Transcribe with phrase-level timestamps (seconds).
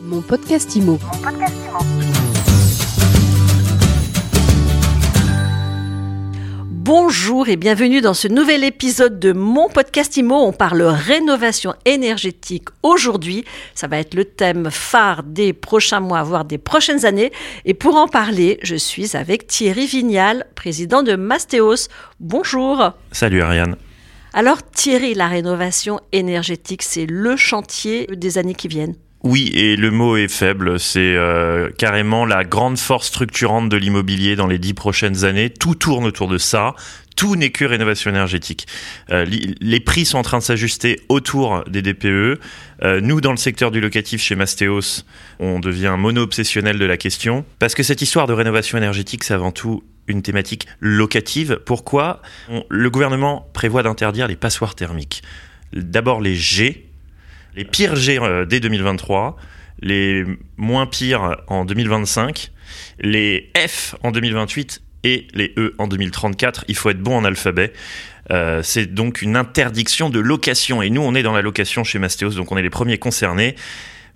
[0.00, 0.96] Mon podcast IMO.
[6.66, 10.36] Bonjour et bienvenue dans ce nouvel épisode de mon podcast IMO.
[10.36, 13.44] On parle rénovation énergétique aujourd'hui.
[13.74, 17.32] Ça va être le thème phare des prochains mois, voire des prochaines années.
[17.64, 21.88] Et pour en parler, je suis avec Thierry Vignal, président de Mastéos.
[22.20, 22.92] Bonjour.
[23.10, 23.76] Salut Ariane.
[24.32, 28.94] Alors Thierry, la rénovation énergétique, c'est le chantier des années qui viennent.
[29.24, 30.78] Oui, et le mot est faible.
[30.78, 35.50] C'est euh, carrément la grande force structurante de l'immobilier dans les dix prochaines années.
[35.50, 36.74] Tout tourne autour de ça.
[37.16, 38.68] Tout n'est que rénovation énergétique.
[39.10, 39.26] Euh,
[39.60, 42.40] les prix sont en train de s'ajuster autour des DPE.
[42.84, 45.04] Euh, nous, dans le secteur du locatif chez Mastéos,
[45.40, 47.44] on devient mono-obsessionnel de la question.
[47.58, 51.60] Parce que cette histoire de rénovation énergétique, c'est avant tout une thématique locative.
[51.66, 52.22] Pourquoi
[52.68, 55.22] Le gouvernement prévoit d'interdire les passoires thermiques?
[55.72, 56.87] D'abord les G,
[57.58, 59.36] les pires G euh, dès 2023,
[59.80, 60.24] les
[60.56, 62.52] moins pires en 2025,
[63.00, 66.64] les F en 2028 et les E en 2034.
[66.68, 67.72] Il faut être bon en alphabet.
[68.30, 70.82] Euh, c'est donc une interdiction de location.
[70.82, 73.56] Et nous, on est dans la location chez Mastéos, donc on est les premiers concernés.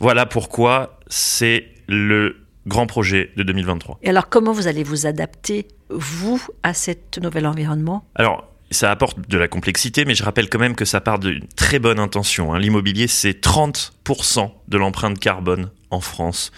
[0.00, 4.00] Voilà pourquoi c'est le grand projet de 2023.
[4.02, 8.04] Et alors, comment vous allez vous adapter, vous, à cet nouvel environnement?
[8.16, 11.46] Alors, ça apporte de la complexité, mais je rappelle quand même que ça part d'une
[11.56, 12.54] très bonne intention.
[12.54, 12.58] Hein.
[12.58, 16.52] L'immobilier, c'est 30% de l'empreinte carbone en France.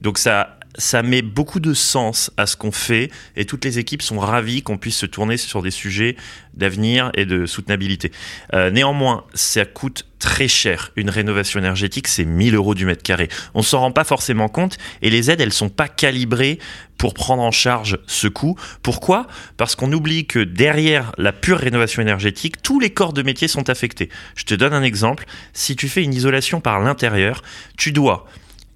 [0.00, 4.02] Donc ça ça met beaucoup de sens à ce qu'on fait et toutes les équipes
[4.02, 6.16] sont ravies qu'on puisse se tourner sur des sujets
[6.54, 8.12] d'avenir et de soutenabilité.
[8.54, 10.92] Euh, néanmoins, ça coûte très cher.
[10.96, 13.28] Une rénovation énergétique, c'est 1000 euros du mètre carré.
[13.54, 16.58] On s'en rend pas forcément compte et les aides, elles sont pas calibrées
[16.96, 18.56] pour prendre en charge ce coût.
[18.82, 19.26] Pourquoi?
[19.56, 23.68] Parce qu'on oublie que derrière la pure rénovation énergétique, tous les corps de métier sont
[23.68, 24.08] affectés.
[24.34, 25.26] Je te donne un exemple.
[25.52, 27.42] Si tu fais une isolation par l'intérieur,
[27.76, 28.26] tu dois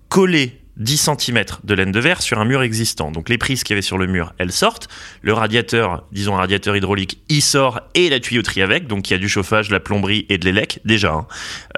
[0.08, 3.10] coller 10 cm de laine de verre sur un mur existant.
[3.10, 4.88] Donc les prises qu'il y avait sur le mur, elles sortent.
[5.22, 8.86] Le radiateur, disons un radiateur hydraulique, il sort et la tuyauterie avec.
[8.86, 11.12] Donc il y a du chauffage, de la plomberie et de l'élec déjà.
[11.12, 11.26] Hein.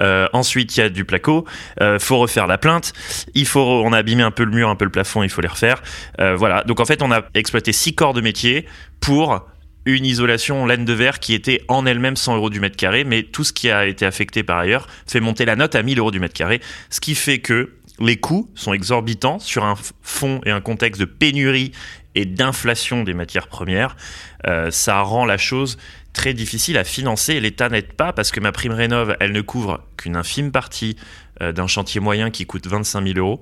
[0.01, 1.45] Euh, ensuite il y a du placo.
[1.81, 2.93] Euh, faut refaire la plainte.
[3.35, 5.41] Il faut, on a abîmé un peu le mur, un peu le plafond, il faut
[5.41, 5.83] les refaire.
[6.19, 6.63] Euh, voilà.
[6.63, 8.65] Donc en fait on a exploité six corps de métier
[9.01, 9.45] pour
[9.85, 13.23] une isolation laine de verre qui était en elle-même 100 euros du mètre carré, mais
[13.23, 16.11] tout ce qui a été affecté par ailleurs fait monter la note à 1000 euros
[16.11, 17.71] du mètre carré, ce qui fait que
[18.05, 21.71] les coûts sont exorbitants sur un fond et un contexte de pénurie
[22.15, 23.95] et d'inflation des matières premières.
[24.47, 25.77] Euh, ça rend la chose
[26.13, 29.83] très difficile à financer l'État n'aide pas parce que ma prime rénov, elle ne couvre
[29.97, 30.95] qu'une infime partie
[31.41, 33.41] euh, d'un chantier moyen qui coûte 25 000 euros.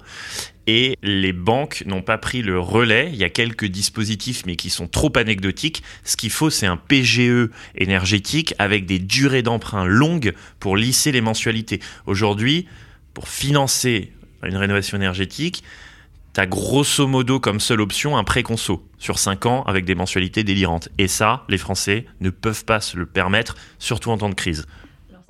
[0.68, 3.10] Et les banques n'ont pas pris le relais.
[3.12, 5.84] Il y a quelques dispositifs, mais qui sont trop anecdotiques.
[6.06, 11.22] Ce qu'il faut, c'est un PGE énergétique avec des durées d'emprunt longues pour lisser les
[11.22, 11.82] mensualités.
[12.06, 12.68] Aujourd'hui,
[13.14, 14.14] pour financer
[14.48, 15.64] une rénovation énergétique,
[16.34, 20.44] tu as grosso modo comme seule option un pré-conso sur 5 ans avec des mensualités
[20.44, 20.90] délirantes.
[20.98, 24.66] Et ça, les Français ne peuvent pas se le permettre, surtout en temps de crise.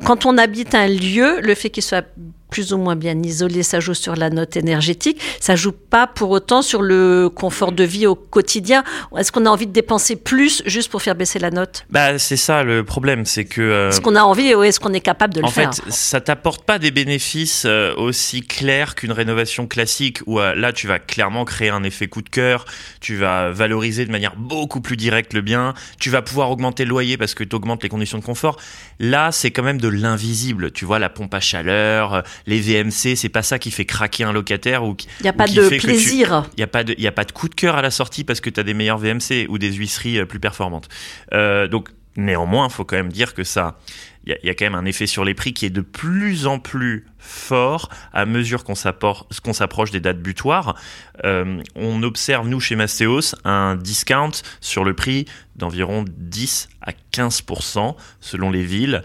[0.04, 2.08] Quand on habite un lieu, le fait qu'il soit
[2.52, 6.30] plus ou moins bien isolé, ça joue sur la note énergétique, ça joue pas pour
[6.30, 8.84] autant sur le confort de vie au quotidien.
[9.18, 11.86] Est-ce qu'on a envie de dépenser plus juste pour faire baisser la note?
[11.90, 14.94] Bah c'est ça le problème, c'est que euh, est-ce qu'on a envie ou est-ce qu'on
[14.94, 15.70] est capable de le faire?
[15.70, 20.54] En fait, ça t'apporte pas des bénéfices euh, aussi clairs qu'une rénovation classique où euh,
[20.54, 22.66] là tu vas clairement créer un effet coup de cœur,
[23.00, 26.90] tu vas valoriser de manière beaucoup plus directe le bien, tu vas pouvoir augmenter le
[26.90, 28.58] loyer parce que tu augmentes les conditions de confort.
[29.00, 33.30] Là, c'est quand même de l'invisible, tu vois la pompe à chaleur, les VMC, c'est
[33.30, 36.50] pas ça qui fait craquer un locataire ou il n'y a pas de plaisir.
[36.58, 38.24] Il n'y a pas de, il a pas de coup de cœur à la sortie
[38.24, 40.90] parce que tu as des meilleurs VMC ou des huisseries euh, plus performantes.
[41.34, 43.78] Euh, donc néanmoins, il faut quand même dire que ça,
[44.26, 46.60] il y, a quand même un effet sur les prix qui est de plus en
[46.60, 50.76] plus fort à mesure qu'on s'approche des dates butoirs.
[51.24, 55.26] Euh, on observe, nous, chez Mastéos, un discount sur le prix
[55.56, 59.04] d'environ 10 à 15% selon les villes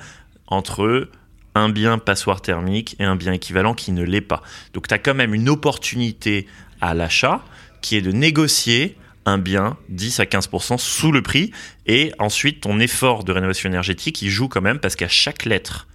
[0.48, 1.08] entre
[1.56, 4.43] un bien passoire thermique et un bien équivalent qui ne l'est pas.
[4.75, 6.47] Donc tu as quand même une opportunité
[6.81, 7.43] à l'achat
[7.81, 11.50] qui est de négocier un bien 10 à 15% sous le prix
[11.87, 15.88] et ensuite ton effort de rénovation énergétique il joue quand même parce qu'à chaque lettre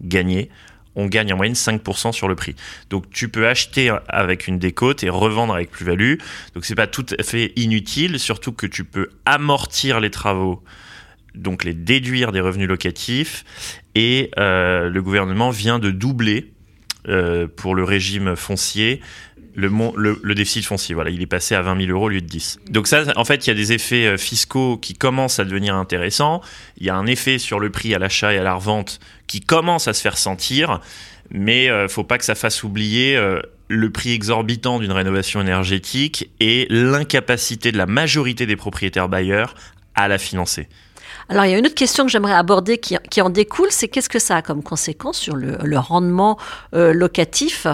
[0.00, 0.50] gagnée
[0.96, 2.54] on gagne en moyenne 5% sur le prix.
[2.88, 6.14] Donc tu peux acheter avec une décote et revendre avec plus-value.
[6.54, 10.62] Donc c'est pas tout à fait inutile, surtout que tu peux amortir les travaux
[11.34, 13.44] donc les déduire des revenus locatifs
[13.94, 16.52] et euh, le gouvernement vient de doubler
[17.08, 19.00] euh, pour le régime foncier
[19.56, 20.96] le, le, déficit foncier.
[20.96, 22.58] Voilà, il est passé à 20 000 euros au lieu de 10.
[22.70, 25.76] Donc ça, en fait, il y a des effets euh, fiscaux qui commencent à devenir
[25.76, 26.40] intéressants.
[26.78, 28.98] Il y a un effet sur le prix à l'achat et à la revente
[29.28, 30.80] qui commence à se faire sentir.
[31.30, 33.18] Mais ne faut pas que ça fasse oublier
[33.68, 39.54] le prix exorbitant d'une rénovation énergétique et l'incapacité de la majorité des propriétaires bailleurs
[39.94, 40.68] à la financer.
[41.28, 44.08] Alors, il y a une autre question que j'aimerais aborder qui, en découle, c'est qu'est-ce
[44.08, 46.38] que ça a comme conséquence sur le, rendement
[46.74, 47.66] euh, locatif?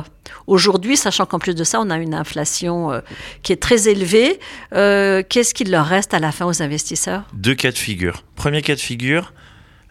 [0.46, 3.00] Aujourd'hui, sachant qu'en plus de ça, on a une inflation euh,
[3.42, 4.38] qui est très élevée,
[4.75, 7.25] euh, qu'est-ce qu'il leur reste à la fin aux investisseurs?
[7.32, 8.22] Deux cas de figure.
[8.37, 9.32] Premier cas de figure,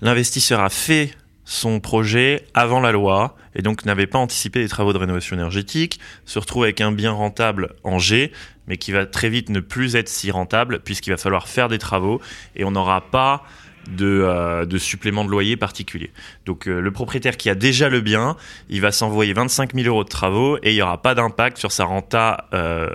[0.02, 1.12] l'investisseur a fait
[1.44, 6.00] son projet avant la loi et donc n'avait pas anticipé les travaux de rénovation énergétique,
[6.26, 8.32] se retrouve avec un bien rentable en G,
[8.70, 11.80] mais qui va très vite ne plus être si rentable puisqu'il va falloir faire des
[11.80, 12.22] travaux
[12.56, 13.44] et on n'aura pas
[13.90, 16.12] de, euh, supplément de loyer particulier.
[16.46, 18.38] Donc euh, le propriétaire qui a déjà le bien,
[18.70, 21.72] il va s'envoyer 25 000 euros de travaux et il n'y aura pas d'impact sur
[21.72, 22.90] sa renta, euh,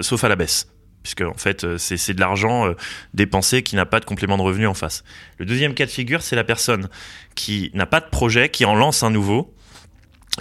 [0.00, 0.68] sauf à la baisse
[1.02, 2.72] puisque en fait c'est de l'argent
[3.12, 5.02] dépensé qui n'a pas de complément de revenu en face.
[5.38, 6.88] Le deuxième cas de figure, c'est la personne
[7.34, 9.52] qui n'a pas de projet, qui en lance un nouveau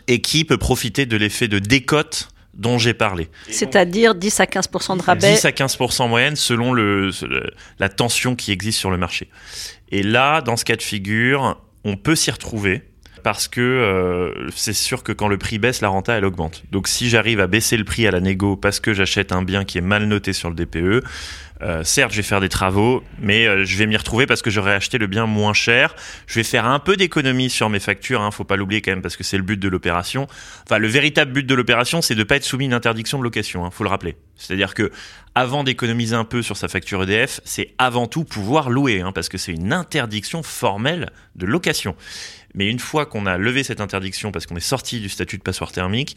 [0.08, 2.30] et qui peut profiter de l'effet de décote
[2.62, 3.28] dont j'ai parlé.
[3.50, 7.10] C'est-à-dire 10 à 15% de rabais 10 à 15 en moyenne selon le,
[7.80, 9.30] la tension qui existe sur le marché.
[9.90, 12.84] Et là, dans ce cas de figure, on peut s'y retrouver
[13.24, 16.64] parce que euh, c'est sûr que quand le prix baisse, la renta elle augmente.
[16.72, 19.64] Donc si j'arrive à baisser le prix à la négo parce que j'achète un bien
[19.66, 21.04] qui est mal noté sur le DPE,
[21.62, 24.50] euh, certes, je vais faire des travaux, mais euh, je vais m'y retrouver parce que
[24.50, 25.96] j'aurai acheté le bien moins cher.
[26.26, 29.02] Je vais faire un peu d'économie sur mes factures, hein, faut pas l'oublier quand même
[29.02, 30.28] parce que c'est le but de l'opération.
[30.66, 33.24] Enfin, le véritable but de l'opération, c'est de pas être soumis à une interdiction de
[33.24, 33.64] location.
[33.66, 34.16] Hein, faut le rappeler.
[34.36, 34.92] C'est-à-dire que
[35.36, 39.30] avant d'économiser un peu sur sa facture EDF, c'est avant tout pouvoir louer, hein, parce
[39.30, 41.96] que c'est une interdiction formelle de location.
[42.56, 45.44] Mais une fois qu'on a levé cette interdiction parce qu'on est sorti du statut de
[45.44, 46.16] passoire thermique,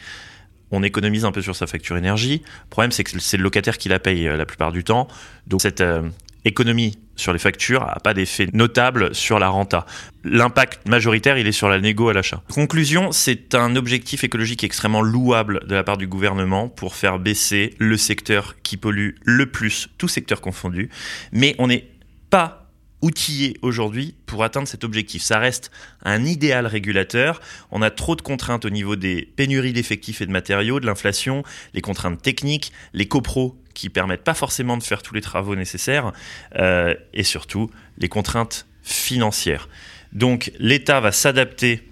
[0.70, 2.42] on économise un peu sur sa facture énergie.
[2.44, 5.08] Le problème, c'est que c'est le locataire qui la paye euh, la plupart du temps.
[5.46, 6.08] Donc cette euh,
[6.44, 9.86] économie sur les factures n'a pas d'effet notable sur la renta.
[10.24, 12.42] L'impact majoritaire, il est sur la négo à l'achat.
[12.52, 17.74] Conclusion, c'est un objectif écologique extrêmement louable de la part du gouvernement pour faire baisser
[17.78, 20.90] le secteur qui pollue le plus, tout secteur confondu.
[21.32, 21.88] Mais on n'est
[22.30, 22.63] pas
[23.04, 25.22] outillé aujourd'hui pour atteindre cet objectif.
[25.22, 25.70] Ça reste
[26.04, 27.40] un idéal régulateur.
[27.70, 31.42] On a trop de contraintes au niveau des pénuries d'effectifs et de matériaux, de l'inflation,
[31.74, 36.12] les contraintes techniques, les copros qui permettent pas forcément de faire tous les travaux nécessaires,
[36.56, 39.68] euh, et surtout les contraintes financières.
[40.12, 41.86] Donc l'État va s'adapter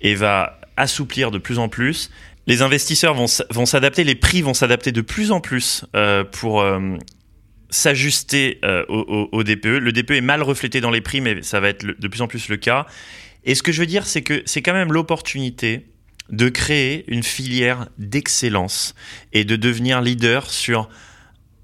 [0.00, 2.10] et va assouplir de plus en plus.
[2.46, 6.96] Les investisseurs vont, s'adapter, les prix vont s'adapter de plus en plus euh, pour euh,
[7.70, 9.66] s'ajuster euh, au, DPE.
[9.66, 12.28] Le DPE est mal reflété dans les prix, mais ça va être de plus en
[12.28, 12.86] plus le cas.
[13.44, 15.86] Et ce que je veux dire, c'est que c'est quand même l'opportunité
[16.30, 18.94] de créer une filière d'excellence
[19.32, 20.88] et de devenir leader sur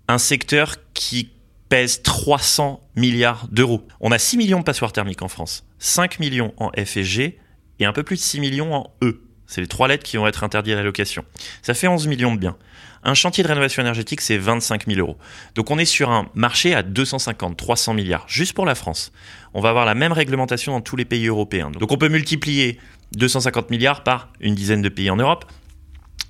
[0.09, 1.31] un secteur qui
[1.69, 3.87] pèse 300 milliards d'euros.
[4.01, 7.39] On a 6 millions de passoires thermiques en France, 5 millions en F et
[7.79, 9.21] et un peu plus de 6 millions en E.
[9.53, 11.27] C'est les trois lettres qui vont être interdites à la location.
[11.61, 12.57] Ça fait 11 millions de biens.
[13.05, 15.19] Un chantier de rénovation énergétique, c'est 25 000 euros.
[15.55, 19.13] Donc on est sur un marché à 250, 300 milliards, juste pour la France.
[19.53, 21.71] On va avoir la même réglementation dans tous les pays européens.
[21.71, 22.79] Donc on peut multiplier
[23.17, 25.45] 250 milliards par une dizaine de pays en Europe.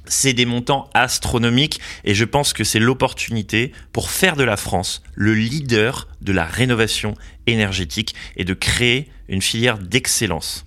[0.07, 5.05] C'est des montants astronomiques et je pense que c'est l'opportunité pour faire de la France
[5.15, 7.15] le leader de la rénovation
[7.47, 10.67] énergétique et de créer une filière d'excellence.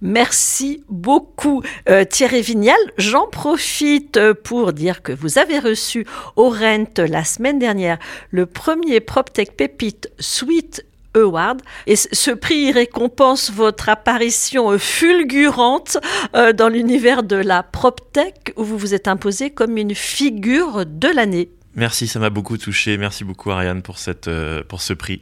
[0.00, 2.76] Merci beaucoup euh, Thierry Vignal.
[2.98, 6.06] J'en profite euh, pour dire que vous avez reçu
[6.36, 7.98] au Rent la semaine dernière
[8.30, 10.84] le premier PropTech Pépite Suite
[11.16, 11.62] Award.
[11.88, 15.98] Et ce prix récompense votre apparition euh, fulgurante
[16.32, 21.48] dans l'univers de la PropTech où vous vous êtes imposé comme une figure de l'année.
[21.78, 22.98] Merci, ça m'a beaucoup touché.
[22.98, 25.20] Merci beaucoup Ariane pour, cette, euh, pour ce prix.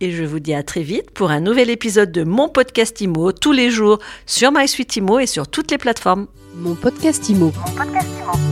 [0.00, 3.32] Et je vous dis à très vite pour un nouvel épisode de mon podcast IMO
[3.32, 6.26] tous les jours sur MySuite IMO et sur toutes les plateformes.
[6.54, 7.52] Mon podcast IMO.
[7.54, 8.47] Mon podcast IMO.